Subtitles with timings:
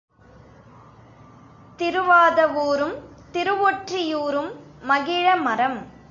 [1.79, 2.95] திருவாதவூரும்
[3.31, 4.51] திருவொற்றியூரும்
[4.87, 5.79] மகிழமரம்.